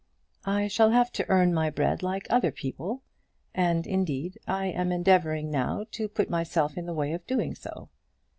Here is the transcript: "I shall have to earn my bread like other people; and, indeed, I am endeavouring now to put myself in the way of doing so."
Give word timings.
"I 0.47 0.67
shall 0.67 0.89
have 0.89 1.11
to 1.11 1.29
earn 1.29 1.53
my 1.53 1.69
bread 1.69 2.01
like 2.01 2.25
other 2.27 2.51
people; 2.51 3.03
and, 3.53 3.85
indeed, 3.85 4.39
I 4.47 4.65
am 4.65 4.91
endeavouring 4.91 5.51
now 5.51 5.85
to 5.91 6.07
put 6.09 6.27
myself 6.27 6.75
in 6.75 6.87
the 6.87 6.95
way 6.95 7.13
of 7.13 7.27
doing 7.27 7.53
so." 7.53 7.87